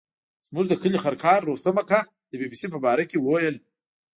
[0.47, 1.99] زموږ د کلي خرکار رستم اکا
[2.29, 3.55] د بي بي سي په باره کې ویل.